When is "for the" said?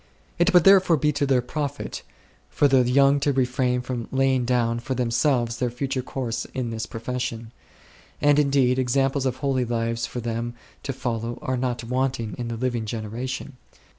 2.49-2.81